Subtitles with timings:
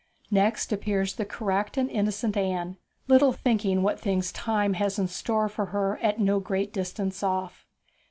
[0.31, 5.47] Next appears the correct and innocent Anne, little thinking what things Time has in store
[5.47, 7.67] for her at no great distance off.